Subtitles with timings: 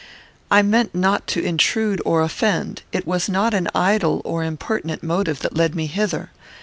[0.49, 2.81] "I meant not to intrude or offend.
[2.91, 6.31] It was not an idle or impertinent motive that led me hither.